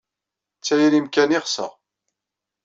D 0.57 0.61
tayri-nnem 0.65 1.07
kan 1.13 1.33
ay 1.37 1.41
ɣseɣ. 1.45 1.71